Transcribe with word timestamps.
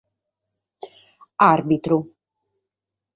Àrbitru. 1.49 1.97